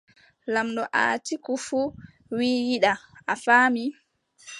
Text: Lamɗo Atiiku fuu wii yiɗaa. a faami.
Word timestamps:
Lamɗo 0.53 0.83
Atiiku 1.01 1.51
fuu 1.65 1.87
wii 2.35 2.57
yiɗaa. 2.69 2.99
a 3.31 3.33
faami. 3.43 3.83